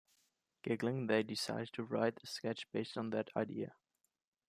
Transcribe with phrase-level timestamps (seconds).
[0.63, 3.75] Giggling, they decided to write a sketch based on that idea.